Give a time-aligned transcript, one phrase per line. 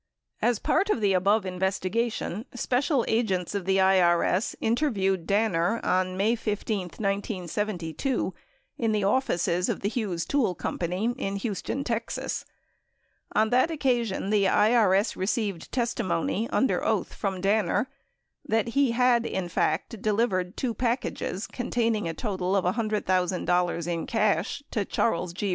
[0.39, 5.79] 75 As part of the above investigation, special agents of the IRS inter viewed Danner
[5.85, 8.33] on May 15, 1972,
[8.79, 10.75] in the offices of the Hughes Tool Co.
[10.79, 12.45] in Houston, Texas.
[13.33, 17.87] On that occasion, the IRS received testimony under oath from Danner
[18.43, 24.63] that he had, in fact, delivered two packages containing a total of $100,000 in cash
[24.71, 25.49] to Charles G.